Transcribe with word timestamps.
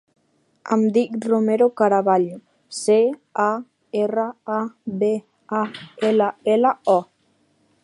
Em 0.75 0.85
dic 0.93 1.11
Romeo 1.31 1.67
Caraballo: 1.81 2.39
ce, 2.79 2.97
a, 3.45 3.47
erra, 4.01 4.27
a, 4.55 4.59
be, 5.03 5.13
a, 5.61 5.63
ela, 6.11 6.33
ela, 6.57 6.73
o. 6.99 7.01